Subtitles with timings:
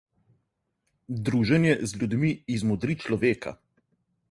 [1.27, 3.57] Druženje z ljudmi izmodri človeka.